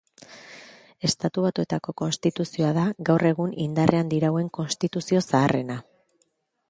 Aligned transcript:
Estatu 1.09 1.43
Batuetako 1.45 1.93
Konstituzioa 2.01 2.71
da 2.79 2.87
gaur 3.11 3.27
egun 3.33 3.53
indarrean 3.67 4.11
dirauen 4.15 4.51
konstituzio 4.59 5.23
zaharrena. 5.27 5.81